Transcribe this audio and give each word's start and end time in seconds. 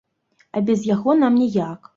А 0.57 0.63
без 0.71 0.87
яго 0.95 1.17
нам 1.21 1.41
ніяк. 1.45 1.81